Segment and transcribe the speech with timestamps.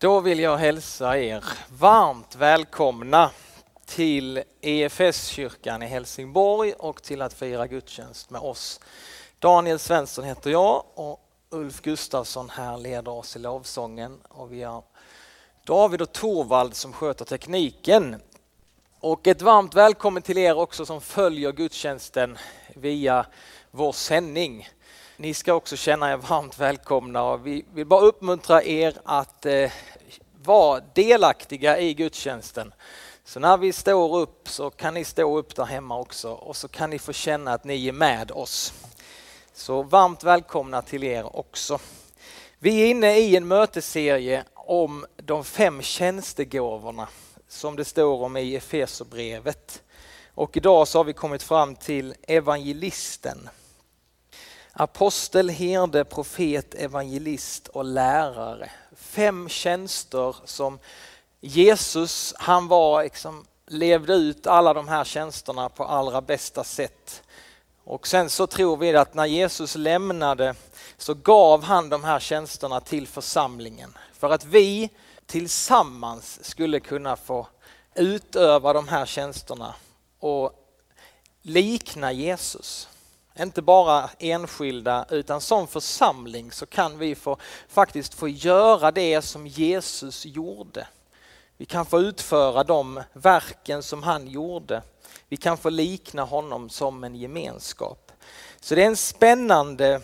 [0.00, 3.30] Då vill jag hälsa er varmt välkomna
[3.86, 8.80] till EFS-kyrkan i Helsingborg och till att fira gudstjänst med oss.
[9.38, 14.82] Daniel Svensson heter jag och Ulf Gustafsson här leder oss i lovsången och vi har
[15.64, 18.22] David och Torvald som sköter tekniken.
[19.00, 22.38] Och ett varmt välkommen till er också som följer gudstjänsten
[22.74, 23.26] via
[23.70, 24.68] vår sändning.
[25.20, 29.72] Ni ska också känna er varmt välkomna och vi vill bara uppmuntra er att eh,
[30.42, 32.74] vara delaktiga i gudstjänsten.
[33.24, 36.68] Så när vi står upp så kan ni stå upp där hemma också och så
[36.68, 38.74] kan ni få känna att ni är med oss.
[39.52, 41.78] Så varmt välkomna till er också.
[42.58, 47.08] Vi är inne i en mötesserie om de fem tjänstegåvorna
[47.48, 49.82] som det står om i Efeserbrevet.
[50.34, 53.48] Och idag så har vi kommit fram till evangelisten.
[54.80, 58.70] Apostel, herde, profet, evangelist och lärare.
[58.96, 60.78] Fem tjänster som
[61.40, 67.22] Jesus, han var liksom, levde ut alla de här tjänsterna på allra bästa sätt.
[67.84, 70.54] Och sen så tror vi att när Jesus lämnade
[70.98, 74.90] så gav han de här tjänsterna till församlingen för att vi
[75.26, 77.46] tillsammans skulle kunna få
[77.94, 79.74] utöva de här tjänsterna
[80.20, 80.52] och
[81.42, 82.89] likna Jesus.
[83.40, 87.36] Inte bara enskilda utan som församling så kan vi få,
[87.68, 90.86] faktiskt få göra det som Jesus gjorde.
[91.56, 94.82] Vi kan få utföra de verken som han gjorde.
[95.28, 98.12] Vi kan få likna honom som en gemenskap.
[98.60, 100.00] Så det är en spännande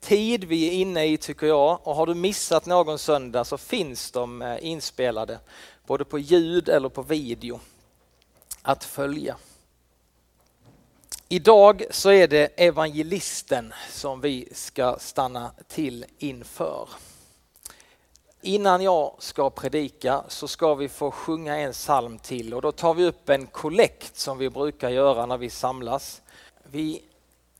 [0.00, 4.10] tid vi är inne i tycker jag och har du missat någon söndag så finns
[4.10, 5.38] de eh, inspelade
[5.86, 7.60] både på ljud eller på video
[8.62, 9.36] att följa.
[11.28, 16.88] Idag så är det evangelisten som vi ska stanna till inför.
[18.40, 22.94] Innan jag ska predika så ska vi få sjunga en psalm till och då tar
[22.94, 26.22] vi upp en kollekt som vi brukar göra när vi samlas.
[26.62, 27.02] Vi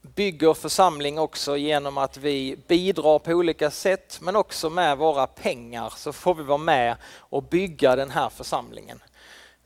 [0.02, 5.92] bygger församling också genom att vi bidrar på olika sätt men också med våra pengar
[5.96, 9.00] så får vi vara med och bygga den här församlingen.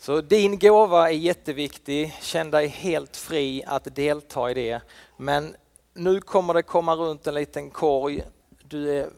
[0.01, 4.81] Så din gåva är jätteviktig, känn dig helt fri att delta i det.
[5.17, 5.57] Men
[5.95, 8.23] nu kommer det komma runt en liten korg.
[8.63, 9.09] Du är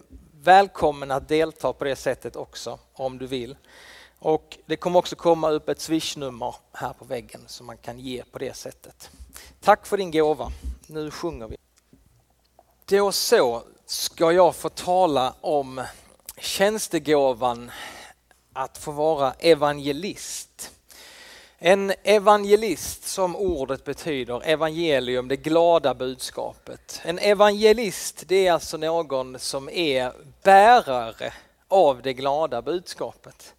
[0.43, 3.57] välkommen att delta på det sättet också om du vill.
[4.19, 8.25] Och det kommer också komma upp ett swishnummer här på väggen som man kan ge
[8.33, 9.11] på det sättet.
[9.61, 10.53] Tack för din gåva.
[10.87, 11.57] Nu sjunger vi.
[12.85, 15.85] Då så ska jag få tala om
[16.39, 17.71] tjänstegåvan
[18.53, 20.71] att få vara evangelist.
[21.59, 27.01] En evangelist som ordet betyder, evangelium, det glada budskapet.
[27.05, 30.13] En evangelist det är alltså någon som är
[30.43, 31.33] bärare
[31.69, 33.55] av det glada budskapet.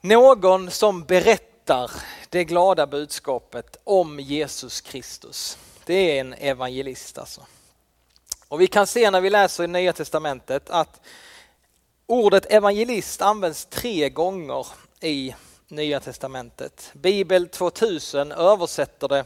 [0.00, 1.90] Någon som berättar
[2.28, 5.58] det glada budskapet om Jesus Kristus.
[5.84, 7.46] Det är en evangelist alltså.
[8.48, 11.00] Och vi kan se när vi läser i Nya Testamentet att
[12.06, 14.66] ordet evangelist används tre gånger
[15.00, 15.34] i
[15.68, 16.90] Nya Testamentet.
[16.92, 19.24] Bibel 2000 översätter det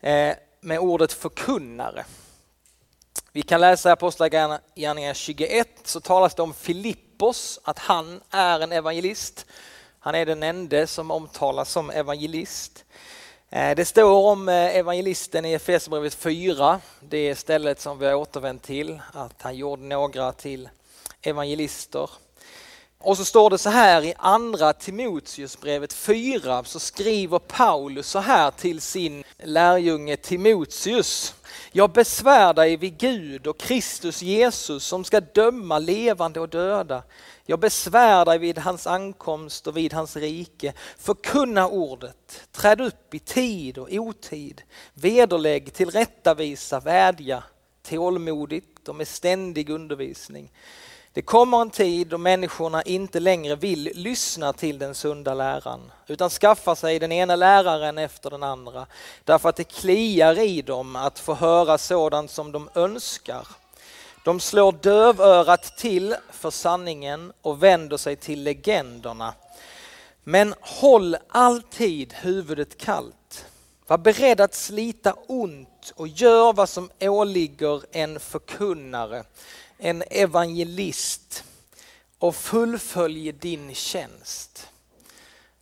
[0.00, 2.04] eh, med ordet förkunnare.
[3.32, 8.72] Vi kan läsa i Apostlagärningarna 21 så talas det om Filippos, att han är en
[8.72, 9.46] evangelist.
[9.98, 12.84] Han är den enda som omtalas som evangelist.
[13.50, 18.14] Eh, det står om eh, evangelisten i Efesierbrevet 4, det är stället som vi har
[18.14, 20.68] återvänt till, att han gjorde några till
[21.22, 22.10] evangelister.
[23.02, 28.50] Och så står det så här i andra Timoteusbrevet 4 så skriver Paulus så här
[28.50, 31.34] till sin lärjunge Timoteus.
[31.72, 37.02] Jag besvär dig vid Gud och Kristus Jesus som ska döma levande och döda.
[37.46, 40.72] Jag besvär dig vid hans ankomst och vid hans rike.
[40.98, 44.62] Förkunna ordet, träd upp i tid och otid.
[44.94, 47.42] Vederlägg, tillrättavisa, vädja
[47.82, 50.50] tålmodigt och med ständig undervisning.
[51.12, 56.30] Det kommer en tid då människorna inte längre vill lyssna till den sunda läran utan
[56.30, 58.86] skaffar sig den ena läraren efter den andra
[59.24, 63.48] därför att det kliar i dem att få höra sådant som de önskar.
[64.24, 69.34] De slår dövörat till för sanningen och vänder sig till legenderna.
[70.24, 73.46] Men håll alltid huvudet kallt.
[73.86, 79.24] Var beredd att slita ont och gör vad som åligger en förkunnare
[79.80, 81.44] en evangelist
[82.18, 84.68] och fullfölj din tjänst.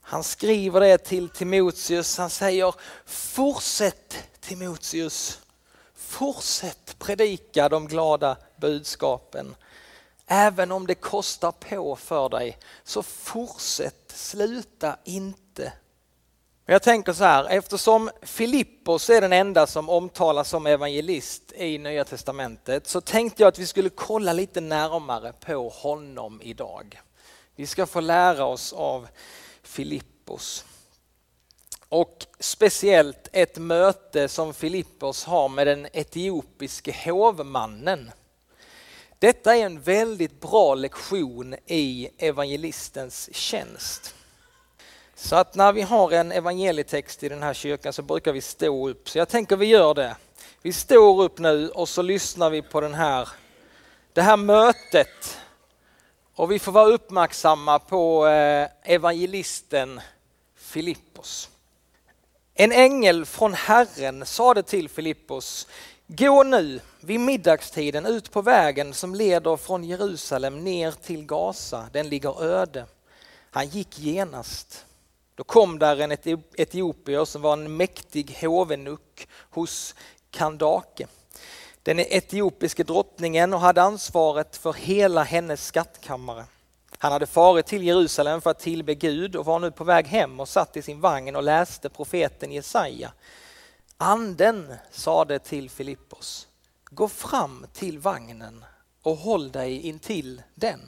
[0.00, 2.74] Han skriver det till Timoteus, han säger
[3.06, 5.38] fortsätt Timoteus,
[5.94, 9.54] fortsätt predika de glada budskapen.
[10.26, 15.72] Även om det kostar på för dig, så fortsätt, sluta inte.
[16.70, 22.04] Jag tänker så här, eftersom Filippos är den enda som omtalas som evangelist i Nya
[22.04, 27.00] Testamentet så tänkte jag att vi skulle kolla lite närmare på honom idag.
[27.56, 29.08] Vi ska få lära oss av
[29.62, 30.64] Filippos.
[31.88, 38.10] Och speciellt ett möte som Filippos har med den etiopiske hovmannen.
[39.18, 44.14] Detta är en väldigt bra lektion i evangelistens tjänst.
[45.20, 48.88] Så att när vi har en evangelietext i den här kyrkan så brukar vi stå
[48.88, 49.08] upp.
[49.08, 50.16] Så jag tänker vi gör det.
[50.62, 53.28] Vi står upp nu och så lyssnar vi på den här,
[54.12, 55.38] det här mötet.
[56.34, 60.00] Och vi får vara uppmärksamma på eh, evangelisten
[60.56, 61.50] Filippos.
[62.54, 65.68] En ängel från Herren sade till Filippos,
[66.06, 72.08] gå nu vid middagstiden ut på vägen som leder från Jerusalem ner till Gaza, den
[72.08, 72.86] ligger öde.
[73.50, 74.84] Han gick genast.
[75.38, 76.12] Då kom där en
[76.56, 79.94] etiopier som var en mäktig hovenuck hos
[80.30, 81.06] Kandake,
[81.82, 86.44] den etiopiske drottningen och hade ansvaret för hela hennes skattkammare.
[86.98, 90.40] Han hade farit till Jerusalem för att tillbe Gud och var nu på väg hem
[90.40, 93.12] och satt i sin vagn och läste profeten Jesaja.
[93.96, 96.48] Anden sade till Filippos,
[96.90, 98.64] gå fram till vagnen
[99.02, 100.80] och håll dig intill den.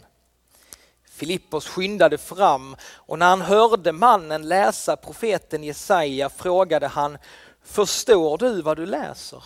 [1.20, 7.18] Filippos skyndade fram och när han hörde mannen läsa profeten Jesaja frågade han,
[7.64, 9.42] förstår du vad du läser?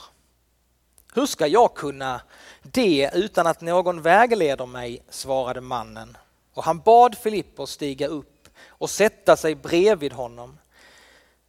[1.14, 2.20] Hur ska jag kunna
[2.62, 6.16] det utan att någon vägleder mig, svarade mannen.
[6.54, 10.58] Och han bad Filippos stiga upp och sätta sig bredvid honom.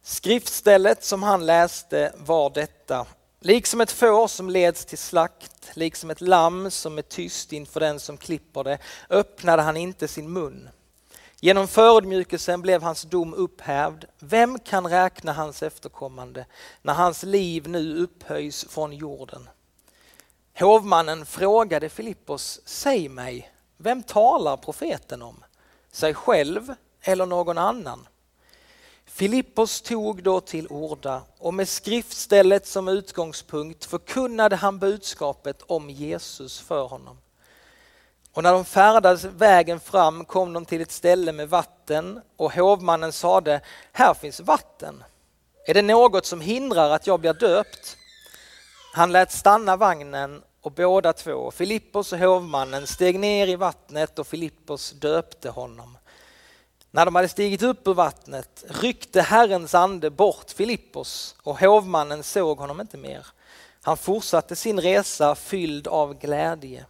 [0.02, 3.06] Skriftstället som han läste var detta.
[3.40, 8.00] Liksom ett får som leds till slakt, liksom ett lamm som är tyst inför den
[8.00, 8.78] som klipper det,
[9.10, 10.68] öppnade han inte sin mun.
[11.40, 14.04] Genom förödmjukelsen blev hans dom upphävd.
[14.18, 16.46] Vem kan räkna hans efterkommande
[16.82, 19.48] när hans liv nu upphöjs från jorden?
[20.58, 25.44] Hovmannen frågade Filippos, säg mig, vem talar profeten om?
[25.90, 28.08] Sig själv eller någon annan?
[29.16, 36.60] Filippos tog då till orda och med skriftstället som utgångspunkt förkunnade han budskapet om Jesus
[36.60, 37.18] för honom.
[38.32, 43.12] Och när de färdades vägen fram kom de till ett ställe med vatten och hovmannen
[43.12, 43.60] sade,
[43.92, 45.04] här finns vatten.
[45.66, 47.96] Är det något som hindrar att jag blir döpt?
[48.92, 54.26] Han lät stanna vagnen och båda två, Filippos och hovmannen, steg ner i vattnet och
[54.26, 55.96] Filippos döpte honom.
[56.96, 62.58] När de hade stigit upp ur vattnet ryckte Herrens ande bort Filippos och hovmannen såg
[62.58, 63.26] honom inte mer.
[63.82, 66.86] Han fortsatte sin resa fylld av glädje.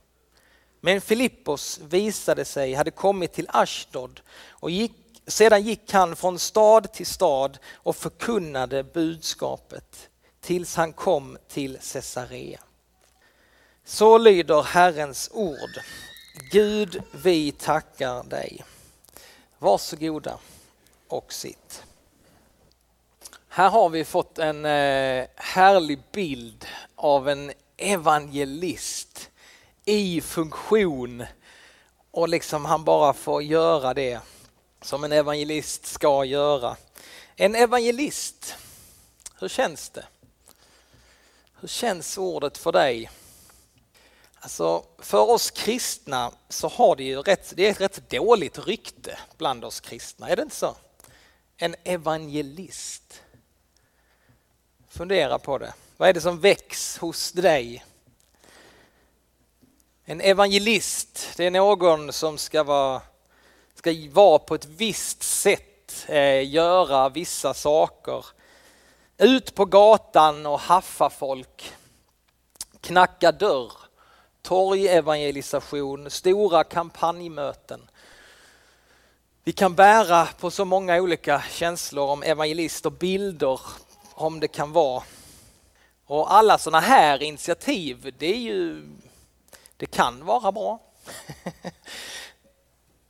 [0.80, 6.92] Men Filippos visade sig, hade kommit till Ashdod och gick, sedan gick han från stad
[6.92, 10.08] till stad och förkunnade budskapet
[10.40, 12.60] tills han kom till Caesarea.
[13.84, 15.80] Så lyder Herrens ord.
[16.50, 18.64] Gud, vi tackar dig.
[19.58, 20.38] Varsågoda
[21.08, 21.82] och sitt.
[23.48, 29.30] Här har vi fått en eh, härlig bild av en evangelist
[29.84, 31.24] i funktion
[32.10, 34.20] och liksom han bara får göra det
[34.82, 36.76] som en evangelist ska göra.
[37.36, 38.54] En evangelist,
[39.40, 40.04] hur känns det?
[41.60, 43.10] Hur känns ordet för dig?
[44.46, 49.18] Alltså, för oss kristna så har det ju rätt, det är ett rätt dåligt rykte
[49.36, 50.76] bland oss kristna, är det inte så?
[51.56, 53.22] En evangelist.
[54.88, 55.74] Fundera på det.
[55.96, 57.84] Vad är det som väcks hos dig?
[60.04, 63.02] En evangelist, det är någon som ska vara,
[63.74, 68.26] ska vara på ett visst sätt, eh, göra vissa saker.
[69.18, 71.72] Ut på gatan och haffa folk,
[72.80, 73.85] knacka dörr
[74.46, 77.80] torgevangelisation, stora kampanjmöten.
[79.44, 83.60] Vi kan bära på så många olika känslor om evangelister, bilder
[84.14, 85.02] om det kan vara.
[86.06, 88.88] Och alla sådana här initiativ, det är ju,
[89.76, 90.80] det kan vara bra.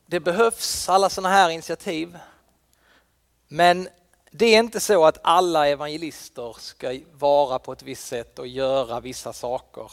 [0.09, 2.17] Det behövs alla sådana här initiativ.
[3.47, 3.89] Men
[4.31, 8.99] det är inte så att alla evangelister ska vara på ett visst sätt och göra
[8.99, 9.91] vissa saker.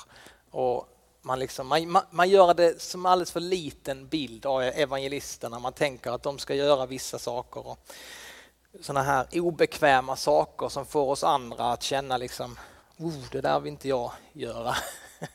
[0.51, 0.94] Och
[1.25, 5.59] man, liksom, man, man gör det som alldeles för liten bild av evangelisterna.
[5.59, 7.67] Man tänker att de ska göra vissa saker.
[7.67, 7.79] Och
[8.81, 12.59] såna här obekväma saker som får oss andra att känna liksom,
[12.99, 14.77] oh, det där vill inte jag göra.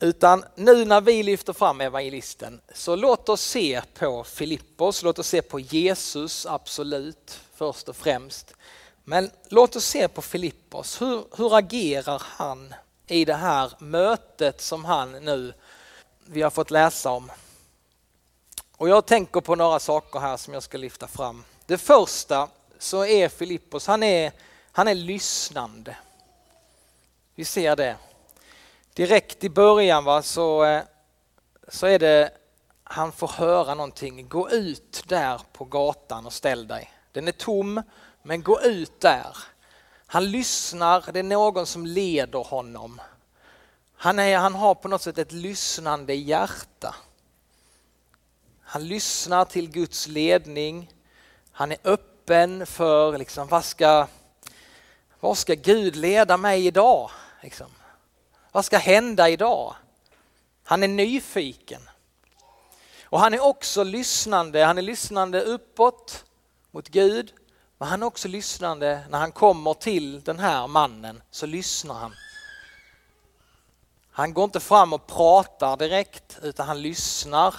[0.00, 5.28] Utan nu när vi lyfter fram evangelisten så låt oss se på Filippos, låt oss
[5.28, 8.54] se på Jesus absolut först och främst.
[9.04, 12.74] Men låt oss se på Filippos, hur, hur agerar han
[13.08, 15.54] i det här mötet som han nu,
[16.24, 17.30] vi har fått läsa om.
[18.76, 21.44] Och jag tänker på några saker här som jag ska lyfta fram.
[21.66, 22.48] Det första
[22.78, 24.32] så är Filippos, han är,
[24.72, 25.96] han är lyssnande.
[27.34, 27.96] Vi ser det.
[28.94, 30.82] Direkt i början va, så, eh,
[31.68, 32.30] så är det,
[32.84, 34.28] han får höra någonting.
[34.28, 36.92] Gå ut där på gatan och ställ dig.
[37.12, 37.82] Den är tom,
[38.22, 39.36] men gå ut där.
[40.10, 43.00] Han lyssnar, det är någon som leder honom.
[43.96, 46.94] Han, är, han har på något sätt ett lyssnande hjärta.
[48.62, 50.92] Han lyssnar till Guds ledning.
[51.52, 54.06] Han är öppen för liksom, vad, ska,
[55.20, 57.10] vad ska Gud leda mig idag?
[57.42, 57.70] Liksom.
[58.52, 59.74] Vad ska hända idag?
[60.64, 61.88] Han är nyfiken.
[63.02, 66.24] Och han är också lyssnande, han är lyssnande uppåt
[66.70, 67.32] mot Gud,
[67.78, 72.14] men han är också lyssnande när han kommer till den här mannen så lyssnar han.
[74.10, 77.54] Han går inte fram och pratar direkt utan han lyssnar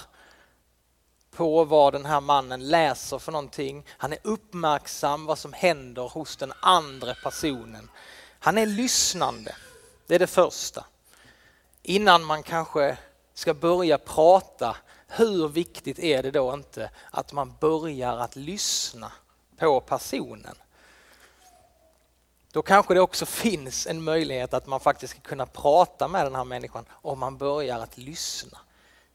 [1.30, 3.86] på vad den här mannen läser för någonting.
[3.88, 7.90] Han är uppmärksam vad som händer hos den andra personen.
[8.38, 9.54] Han är lyssnande.
[10.06, 10.84] Det är det första.
[11.82, 12.98] Innan man kanske
[13.34, 19.12] ska börja prata, hur viktigt är det då inte att man börjar att lyssna
[19.60, 20.56] på personen?
[22.52, 26.34] Då kanske det också finns en möjlighet att man faktiskt ska kunna prata med den
[26.34, 28.58] här människan om man börjar att lyssna.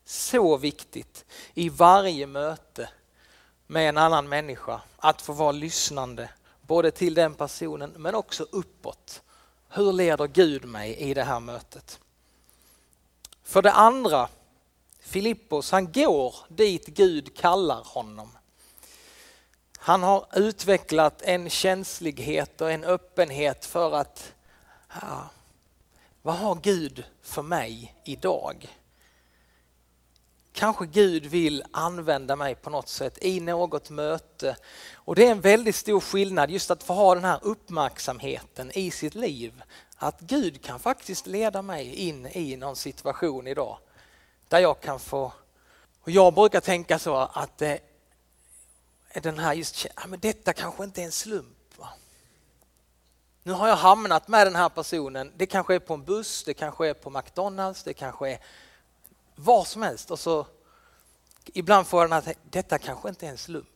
[0.06, 2.90] Så viktigt i varje möte
[3.68, 6.30] med en annan människa att få vara lyssnande
[6.62, 9.22] både till den personen men också uppåt.
[9.70, 12.00] Hur leder Gud mig i det här mötet?
[13.44, 14.30] För det andra,
[15.00, 18.38] Filippos, han går dit Gud kallar honom.
[19.86, 24.34] Han har utvecklat en känslighet och en öppenhet för att
[25.02, 25.30] ja,
[26.22, 28.78] vad har Gud för mig idag?
[30.54, 34.56] Kanske Gud vill använda mig på något sätt i något möte.
[34.94, 38.92] Och det är en väldigt stor skillnad just att få ha den här uppmärksamheten i
[38.92, 39.64] sitt liv.
[39.98, 43.78] Att Gud kan faktiskt leda mig in i någon situation idag
[44.48, 45.32] där jag kan få...
[46.02, 47.80] Och jag brukar tänka så att det
[49.22, 51.78] den här just, ja, men detta kanske inte är en slump.
[51.78, 51.90] Va?
[53.44, 55.32] Nu har jag hamnat med den här personen.
[55.36, 58.40] Det kanske är på en buss, det kanske är på McDonalds, det kanske är
[59.36, 60.12] var som helst.
[60.12, 60.48] Och så
[61.46, 63.68] ibland får jag den här, detta kanske inte är en slump.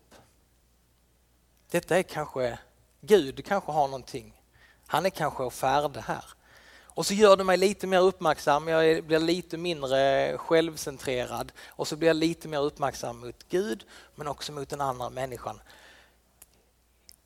[1.70, 2.60] Detta är kanske,
[3.02, 4.42] Gud kanske har någonting.
[4.88, 6.26] Han är kanske och färd här.
[7.00, 11.96] Och så gör det mig lite mer uppmärksam, jag blir lite mindre självcentrerad och så
[11.96, 15.62] blir jag lite mer uppmärksam mot Gud men också mot den andra människan.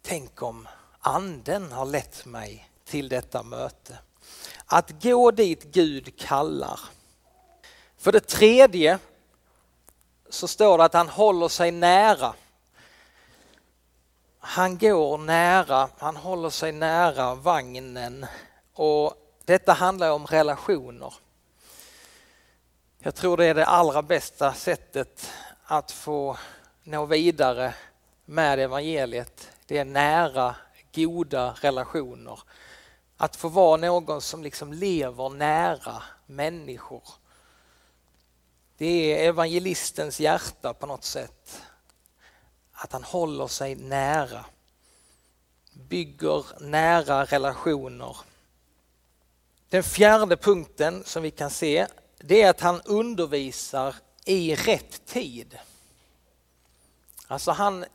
[0.01, 0.67] Tänk om
[0.99, 3.97] anden har lett mig till detta möte.
[4.65, 6.79] Att gå dit Gud kallar.
[7.97, 8.99] För det tredje
[10.29, 12.33] så står det att han håller sig nära.
[14.39, 18.25] Han går nära, han håller sig nära vagnen
[18.73, 21.13] och detta handlar om relationer.
[22.99, 25.31] Jag tror det är det allra bästa sättet
[25.63, 26.37] att få
[26.83, 27.73] nå vidare
[28.25, 29.49] med evangeliet.
[29.65, 30.55] Det är nära,
[30.95, 32.39] goda relationer.
[33.17, 37.03] Att få vara någon som liksom lever nära människor.
[38.77, 41.61] Det är evangelistens hjärta på något sätt.
[42.71, 44.45] Att han håller sig nära.
[45.73, 48.17] Bygger nära relationer.
[49.73, 51.87] Den fjärde punkten som vi kan se
[52.17, 55.57] det är att han undervisar i rätt tid.
[57.27, 57.85] Alltså han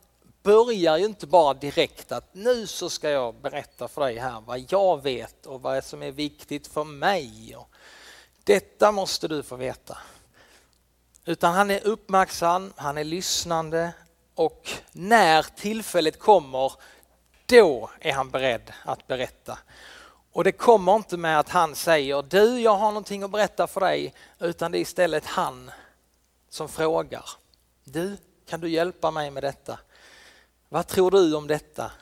[0.42, 4.73] börjar ju inte bara direkt att nu så ska jag berätta för dig här vad
[4.73, 7.56] jag vet och vad som är viktigt för mig.
[8.44, 9.99] Detta måste du få veta.
[11.25, 13.92] Utan han är uppmärksam, han är lyssnande
[14.35, 16.73] och när tillfället kommer
[17.47, 19.58] då är han beredd att berätta.
[20.38, 23.80] Och det kommer inte med att han säger du jag har någonting att berätta för
[23.80, 25.71] dig utan det är istället han
[26.49, 27.25] som frågar.
[27.85, 28.16] Du,
[28.47, 29.78] kan du hjälpa mig med detta?
[30.68, 31.92] Vad tror du om detta?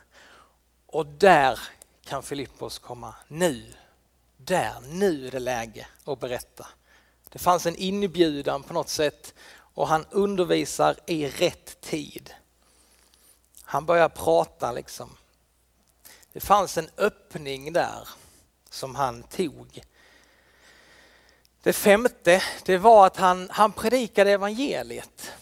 [0.87, 1.61] Och där
[2.05, 3.75] kan Filippos komma nu.
[4.37, 6.67] Där, nu är det läge att berätta.
[7.29, 12.35] Det fanns en inbjudan på något sätt och han undervisar i rätt tid.
[13.63, 15.17] Han börjar prata liksom.
[16.33, 18.09] Det fanns en öppning där
[18.77, 19.83] som han tog.
[21.63, 25.33] Det femte, det var att han, han predikade evangeliet,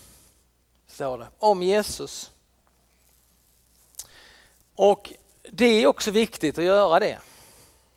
[0.87, 2.31] står det, om Jesus.
[4.75, 5.13] Och
[5.53, 7.19] det är också viktigt att göra det.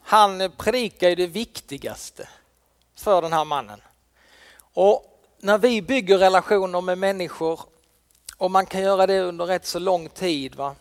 [0.01, 2.29] Han predikar ju det viktigaste
[2.96, 3.82] för den här mannen.
[4.60, 7.60] Och när vi bygger relationer med människor
[8.38, 10.75] och man kan göra det under rätt så lång tid va?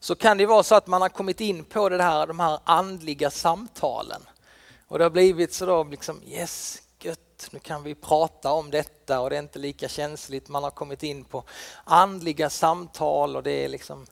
[0.00, 2.58] Så kan det vara så att man har kommit in på det här, de här
[2.64, 4.22] andliga samtalen.
[4.86, 9.20] Och det har blivit så då liksom yes, gött, nu kan vi prata om detta
[9.20, 10.48] och det är inte lika känsligt.
[10.48, 11.44] Man har kommit in på
[11.84, 14.06] andliga samtal och det är liksom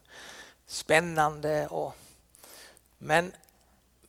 [0.66, 1.66] spännande.
[1.66, 1.94] Och,
[2.98, 3.32] men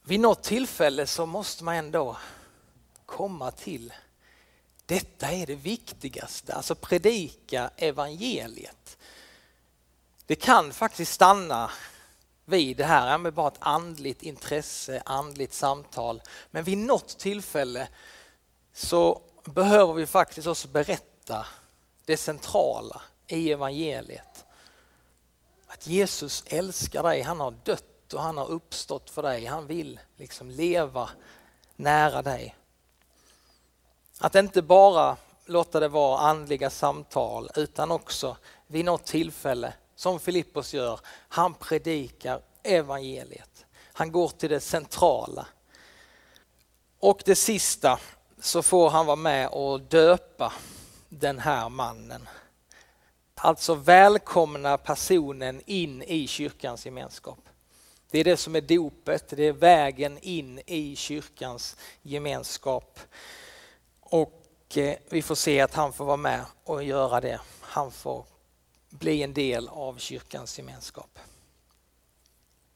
[0.04, 2.18] vid något tillfälle så måste man ändå
[3.06, 3.94] komma till
[4.90, 8.98] detta är det viktigaste, alltså predika evangeliet.
[10.30, 11.72] Det kan faktiskt stanna
[12.46, 16.22] vid det här med bara ett andligt intresse, andligt samtal.
[16.52, 17.88] Men vid något tillfälle
[18.74, 21.46] så behöver vi faktiskt också berätta
[22.06, 24.46] det centrala i evangeliet.
[25.68, 29.46] Att Jesus älskar dig, han har dött och han har uppstått för dig.
[29.46, 31.10] Han vill liksom leva
[31.76, 32.56] nära dig.
[34.20, 40.74] Att inte bara låta det vara andliga samtal utan också vid något tillfälle, som Filippos
[40.74, 43.66] gör, han predikar evangeliet.
[43.94, 45.48] Han går till det centrala.
[47.00, 48.00] Och det sista
[48.40, 50.54] så får han vara med och döpa
[51.10, 52.30] den här mannen.
[53.36, 57.40] Alltså välkomna personen in i kyrkans gemenskap.
[58.12, 63.00] Det är det som är dopet, det är vägen in i kyrkans gemenskap.
[64.00, 64.44] Och
[64.76, 67.40] eh, vi får se att han får vara med och göra det.
[67.62, 68.26] Han får
[68.90, 71.20] bli en del av kyrkans gemenskap.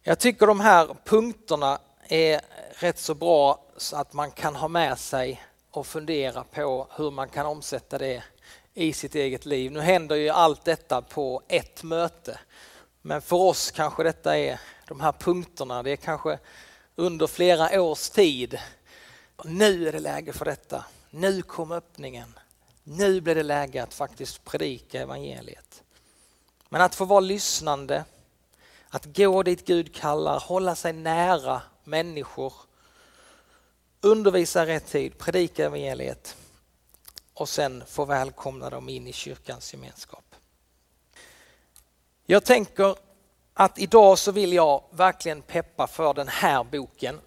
[0.01, 2.41] Jag tycker de här punkterna är
[2.71, 7.29] rätt så bra så att man kan ha med sig och fundera på hur man
[7.29, 8.23] kan omsätta det
[8.73, 9.71] i sitt eget liv.
[9.71, 12.39] Nu händer ju allt detta på ett möte.
[13.01, 16.39] Men för oss kanske detta är de här punkterna, det är kanske
[16.95, 18.59] under flera års tid.
[19.43, 20.85] Nu är det läge för detta.
[21.09, 22.39] Nu kom öppningen.
[22.83, 25.62] Nu blir det läge att faktiskt predika evangeliet.
[26.73, 28.05] Men att få vara lyssnande,
[28.89, 32.53] att gå dit Gud kallar, hålla sig nära människor,
[34.01, 36.37] undervisa rätt tid, predika evangeliet
[37.33, 40.35] och sen få välkomna dem in i kyrkans gemenskap.
[42.25, 42.95] Jag tänker
[43.53, 47.19] att idag så vill jag verkligen peppa för den här boken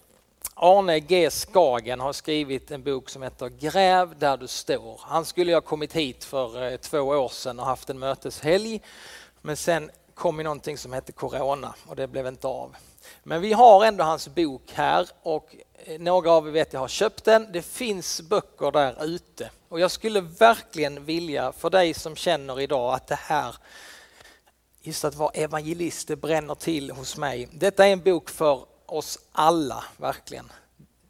[0.54, 5.00] Arne G Skagen har skrivit en bok som heter Gräv där du står.
[5.02, 8.80] Han skulle ha kommit hit för eh, två år sedan och haft en möteshelg.
[9.46, 12.76] Men sen kom ju någonting som hette Corona och det blev inte av.
[13.22, 16.88] Men vi har ändå hans bok här och eh, några av er vet jag har
[16.88, 17.52] köpt den.
[17.52, 22.94] Det finns böcker där ute och jag skulle verkligen vilja för dig som känner idag
[22.94, 23.56] att det här
[24.80, 27.48] just att vara evangelist, det bränner till hos mig.
[27.52, 30.52] Detta är en bok för oss alla, verkligen.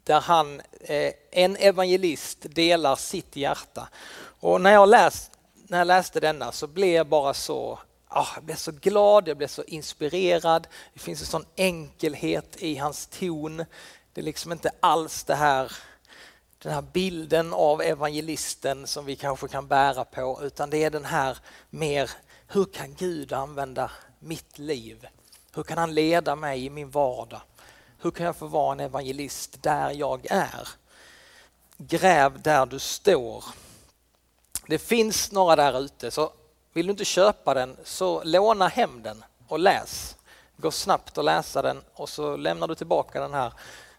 [0.03, 3.89] Där han, eh, en evangelist, delar sitt hjärta.
[4.39, 8.43] Och när jag, läst, när jag läste denna så blev jag bara så oh, jag
[8.43, 10.67] blev så glad, jag blev så inspirerad.
[10.93, 13.57] Det finns en sån enkelhet i hans ton.
[14.13, 15.71] Det är liksom inte alls det här,
[16.57, 21.05] den här bilden av evangelisten som vi kanske kan bära på, utan det är den
[21.05, 21.37] här
[21.69, 22.11] mer,
[22.47, 25.07] hur kan Gud använda mitt liv?
[25.55, 27.41] Hur kan han leda mig i min vardag?
[27.99, 30.67] Hur kan jag få vara en evangelist där jag är?
[31.77, 33.45] Gräv där du står.
[34.67, 36.31] Det finns några där ute, så
[36.77, 40.15] vill du inte köpa den så låna hem den och läs.
[40.57, 43.53] Gå snabbt och läsa den och så lämnar du tillbaka den här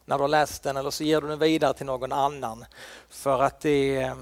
[0.05, 2.65] när du har läst den eller så ger du den vidare till någon annan.
[3.09, 4.13] För att det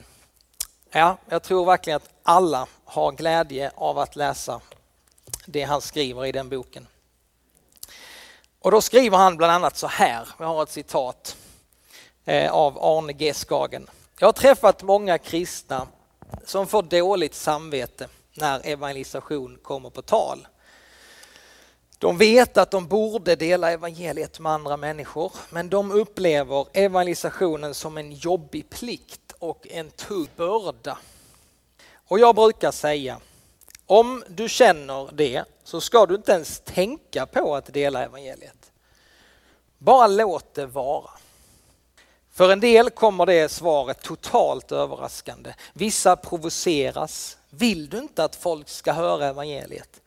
[0.90, 4.61] Ja, jag tror verkligen att alla har glädje av att läsa
[5.47, 6.87] det han skriver i den boken.
[8.61, 11.37] Och då skriver han bland annat så här, vi har ett citat
[12.25, 13.90] eh, av Arne G Skagen.
[14.19, 15.87] Jag har träffat många kristna
[16.45, 20.46] som får dåligt samvete när evangelisation kommer på tal.
[21.99, 27.99] De vet att de borde dela evangeliet med andra människor, men de upplever evangelisationen som
[27.99, 30.99] en jobbig plikt och en tung börda.
[32.09, 33.20] Och jag brukar säga,
[33.87, 38.72] om du känner det så ska du inte ens tänka på att dela evangeliet.
[39.79, 41.11] Bara låt det vara.
[42.37, 45.55] För en del kommer det svaret totalt överraskande.
[45.72, 47.38] Vissa provoceras.
[47.51, 50.01] Vill du inte att folk ska höra evangeliet?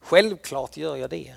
[0.00, 1.34] Självklart gör jag det.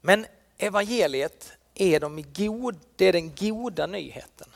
[0.00, 0.26] Men
[0.58, 4.48] evangeliet är, de god, det är den goda nyheten.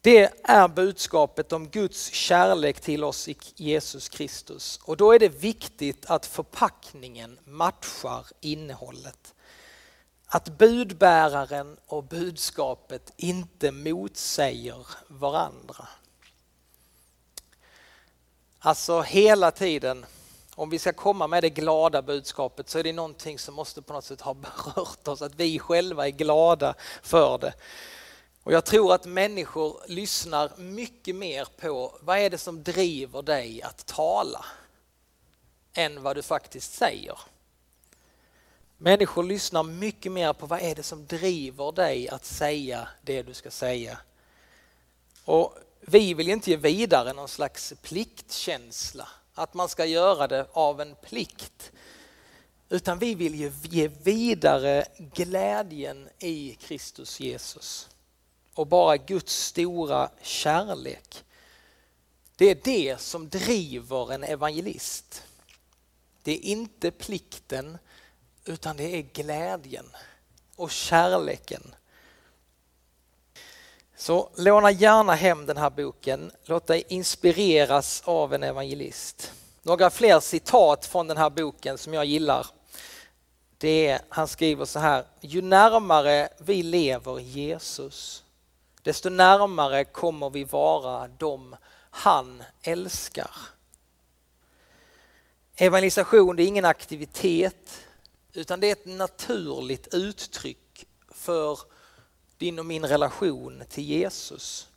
[0.00, 5.28] Det är budskapet om Guds kärlek till oss i Jesus Kristus och då är det
[5.28, 9.34] viktigt att förpackningen matchar innehållet.
[10.32, 15.88] Att budbäraren och budskapet inte motsäger varandra.
[18.58, 20.06] Alltså hela tiden,
[20.54, 23.92] om vi ska komma med det glada budskapet så är det någonting som måste på
[23.92, 27.54] något sätt ha berört oss, att vi själva är glada för det.
[28.42, 33.62] Och jag tror att människor lyssnar mycket mer på vad är det som driver dig
[33.62, 34.44] att tala
[35.72, 37.18] än vad du faktiskt säger.
[38.82, 43.34] Människor lyssnar mycket mer på vad är det som driver dig att säga det du
[43.34, 43.98] ska säga.
[45.24, 50.80] Och vi vill inte ge vidare någon slags pliktkänsla, att man ska göra det av
[50.80, 51.72] en plikt.
[52.68, 57.88] Utan vi vill ju ge vidare glädjen i Kristus Jesus
[58.54, 61.24] och bara Guds stora kärlek.
[62.36, 65.22] Det är det som driver en evangelist.
[66.22, 67.78] Det är inte plikten
[68.44, 69.86] utan det är glädjen
[70.56, 71.74] och kärleken.
[73.96, 76.32] Så låna gärna hem den här boken.
[76.44, 79.32] Låt dig inspireras av en evangelist.
[79.62, 82.46] Några fler citat från den här boken som jag gillar.
[83.58, 88.24] Det är, han skriver så här, ju närmare vi lever Jesus,
[88.82, 91.56] desto närmare kommer vi vara dem
[91.90, 93.30] han älskar.
[95.56, 97.86] Evangelisation det är ingen aktivitet
[98.32, 101.58] utan det är ett naturligt uttryck för
[102.38, 104.68] din och min relation till Jesus.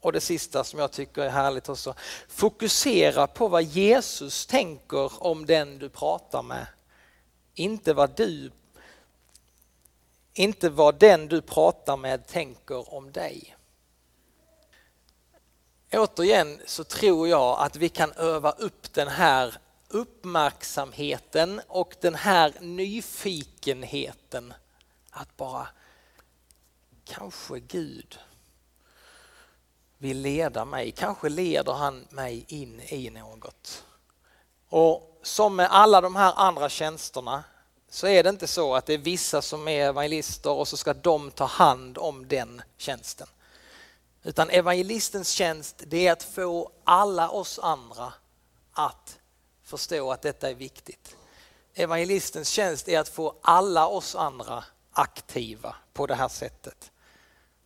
[0.00, 1.94] Och det sista som jag tycker är härligt också,
[2.28, 6.66] fokusera på vad Jesus tänker om den du pratar med.
[7.54, 8.50] Inte vad du
[10.34, 13.56] inte vad den du pratar med tänker om dig.
[15.92, 19.54] Återigen så tror jag att vi kan öva upp den här
[19.92, 24.54] uppmärksamheten och den här nyfikenheten
[25.10, 25.68] att bara
[27.04, 28.18] kanske Gud
[29.98, 33.84] vill leda mig, kanske leder han mig in i något.
[34.68, 37.44] Och som med alla de här andra tjänsterna
[37.90, 40.94] så är det inte så att det är vissa som är evangelister och så ska
[40.94, 43.26] de ta hand om den tjänsten.
[44.22, 48.12] Utan evangelistens tjänst det är att få alla oss andra
[48.72, 49.18] att
[49.72, 51.16] förstå att detta är viktigt.
[51.74, 56.92] Evangelistens tjänst är att få alla oss andra aktiva på det här sättet.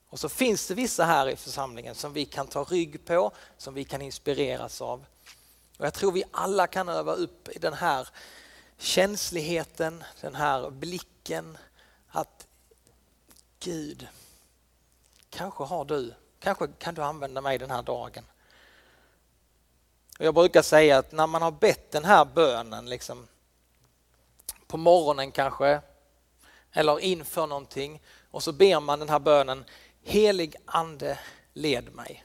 [0.09, 3.75] Och så finns det vissa här i församlingen som vi kan ta rygg på, som
[3.75, 5.05] vi kan inspireras av.
[5.79, 8.09] Och jag tror vi alla kan öva upp i den här
[8.79, 11.59] känsligheten, den här blicken
[12.09, 12.47] att
[13.61, 14.09] Gud,
[15.31, 18.25] kanske har du, kanske kan du använda mig den här dagen.
[20.18, 23.29] Jag brukar säga att när man har bett den här bönen liksom,
[24.66, 25.81] på morgonen kanske
[26.72, 29.64] eller inför någonting och så ber man den här bönen
[30.02, 31.18] Helig ande
[31.52, 32.24] led mig.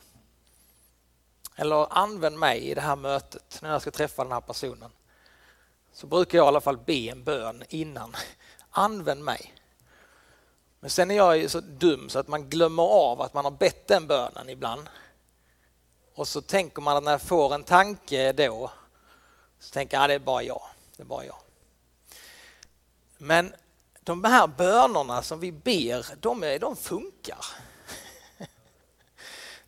[1.55, 4.91] Eller använd mig i det här mötet när jag ska träffa den här personen.
[5.93, 8.15] Så brukar jag i alla fall be en bön innan.
[8.69, 9.53] Använd mig.
[10.79, 13.87] Men sen är jag så dum så att man glömmer av att man har bett
[13.87, 14.89] den bönen ibland.
[16.13, 18.71] Och så tänker man att när jag får en tanke då
[19.59, 20.63] så tänker jag att det är bara jag.
[20.97, 21.37] Det är bara jag.
[23.17, 23.53] Men
[24.03, 27.45] de här bönerna som vi ber, de, är, de funkar.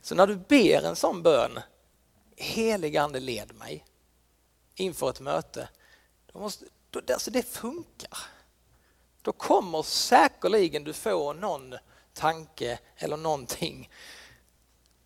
[0.02, 1.60] Så när du ber en sån bön,
[2.36, 3.84] helig ande led mig
[4.74, 5.68] inför ett möte,
[6.32, 8.18] då måste, då, alltså det funkar.
[9.22, 11.74] Då kommer säkerligen du få någon
[12.12, 13.90] tanke eller någonting.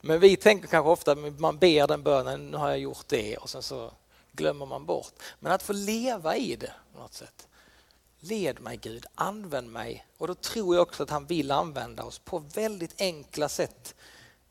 [0.01, 3.37] Men vi tänker kanske ofta att man ber den bönen, nu har jag gjort det
[3.37, 3.93] och sen så
[4.33, 5.13] glömmer man bort.
[5.41, 7.49] Men att få leva i det på något sätt.
[8.21, 10.07] Led mig Gud, använd mig.
[10.19, 13.95] Och då tror jag också att han vill använda oss på väldigt enkla sätt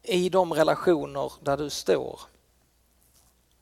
[0.04, 2.20] i de relationer där du står.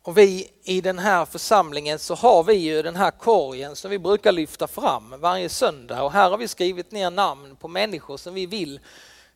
[0.02, 4.00] Och vi i den här församlingen så har vi ju den här korgen som vi
[4.00, 8.34] brukar lyfta fram varje söndag och här har vi skrivit ner namn på människor som
[8.34, 8.80] vi vill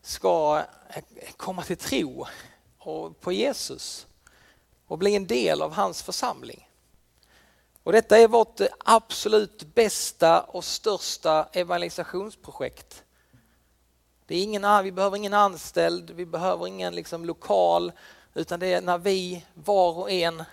[0.02, 1.04] ska eh,
[1.38, 2.28] komma till tro
[3.20, 4.08] på Jesus
[4.88, 6.70] och bli en del av hans församling.
[7.84, 13.04] Och detta är vårt absolut bästa och största evangelisationsprojekt.
[14.26, 17.92] Det är ingen, vi behöver ingen anställd, vi behöver ingen liksom lokal,
[18.34, 20.44] utan det är när vi var och en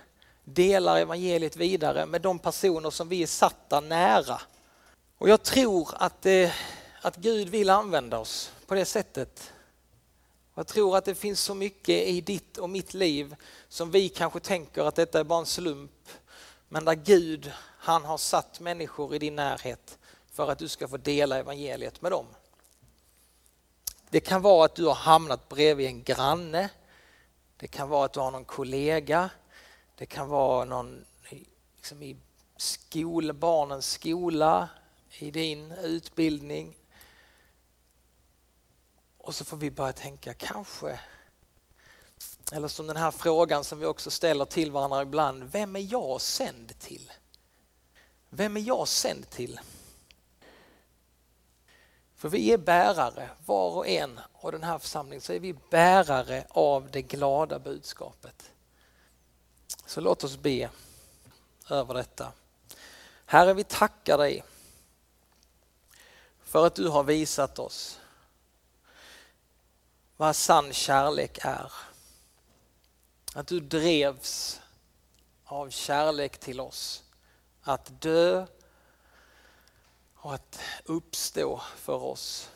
[0.44, 4.40] delar evangeliet vidare med de personer som vi är satta nära.
[5.18, 6.52] Och jag tror att, det,
[7.02, 9.52] att Gud vill använda oss på det sättet.
[10.54, 13.36] Jag tror att det finns så mycket i ditt och mitt liv
[13.68, 16.08] som vi kanske tänker att detta är bara en slump.
[16.68, 19.98] Men där Gud, han har satt människor i din närhet
[20.30, 22.26] för att du ska få dela evangeliet med dem.
[24.10, 26.68] Det kan vara att du har hamnat bredvid en granne.
[27.56, 29.30] Det kan vara att du har någon kollega.
[29.94, 31.04] Det kan vara någon
[31.76, 32.16] liksom i
[32.56, 34.68] skol, barnens skola,
[35.18, 36.76] i din utbildning.
[39.26, 41.00] Och så får vi börja tänka, kanske,
[42.52, 46.20] eller som den här frågan som vi också ställer till varandra ibland, vem är jag
[46.20, 47.12] sänd till?
[48.30, 49.60] Vem är jag sänd till?
[52.14, 56.46] För vi är bärare, var och en av den här församlingen så är vi bärare
[56.48, 58.50] av det glada budskapet.
[59.86, 60.70] Så låt oss be
[61.70, 62.32] över detta.
[63.24, 64.44] Herre, vi tackar dig
[66.42, 68.00] för att du har visat oss
[70.16, 71.72] vad sann kärlek är.
[73.34, 74.60] Att du drevs
[75.44, 77.04] av kärlek till oss.
[77.62, 78.46] Att dö
[80.14, 82.50] och att uppstå för oss.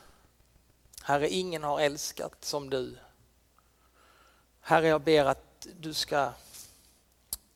[1.03, 2.99] Herre, ingen har älskat som du.
[4.61, 6.33] Herre, jag ber att du ska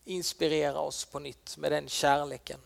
[0.04, 2.60] inspirera oss på nytt med den kärleken.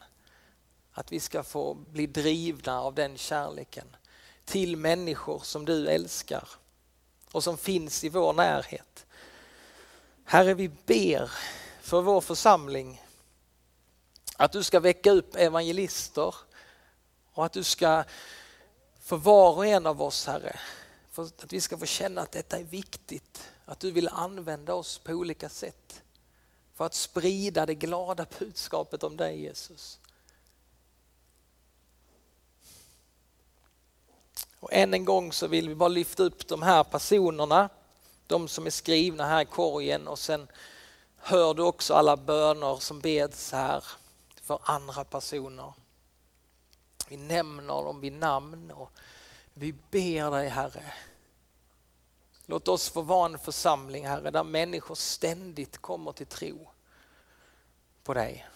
[0.93, 3.97] Att vi ska få bli drivna av den kärleken
[4.45, 6.49] till människor som du älskar
[7.33, 9.07] och som finns i vår närhet.
[10.25, 11.31] Herre, vi ber
[11.81, 13.03] för vår församling
[14.37, 16.35] att du ska väcka upp evangelister
[17.33, 18.05] och att du ska
[19.01, 20.61] för var och en av oss, Herre,
[21.15, 25.13] att vi ska få känna att detta är viktigt, att du vill använda oss på
[25.13, 26.03] olika sätt
[26.75, 29.99] för att sprida det glada budskapet om dig Jesus.
[34.61, 37.69] Och än en gång så vill vi bara lyfta upp de här personerna,
[38.27, 40.49] de som är skrivna här i korgen och sen
[41.17, 43.85] hör du också alla böner som beds här
[44.43, 45.73] för andra personer.
[47.09, 48.91] Vi nämner dem vid namn och
[49.55, 50.93] vi ber dig Herre.
[52.47, 56.71] Låt oss få vara en församling Herre där människor ständigt kommer till tro
[58.05, 58.49] på dig.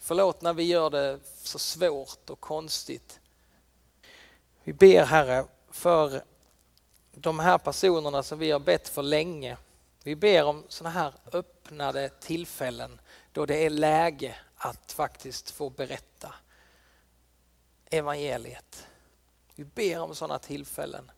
[0.00, 3.20] Förlåt när vi gör det så svårt och konstigt.
[4.68, 6.22] Vi ber Herre för
[7.12, 9.56] de här personerna som vi har bett för länge.
[10.02, 13.00] Vi ber om sådana här öppnade tillfällen
[13.32, 16.34] då det är läge att faktiskt få berätta
[17.90, 18.86] evangeliet.
[19.54, 21.10] Vi ber om sådana tillfällen.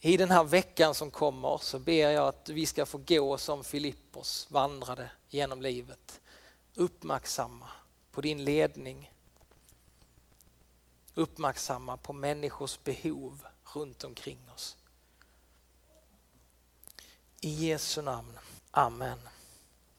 [0.00, 3.64] I den här veckan som kommer så ber jag att vi ska få gå som
[3.64, 6.20] Filippos vandrade genom livet.
[6.74, 7.68] Uppmärksamma
[8.10, 9.12] på din ledning.
[11.18, 14.76] Uppmärksamma på människors behov runt omkring oss.
[17.40, 18.38] I Jesu namn.
[18.70, 19.18] Amen.